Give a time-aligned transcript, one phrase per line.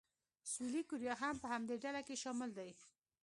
[0.51, 2.69] سویلي کوریا هم په همدې ډله کې شامل دی.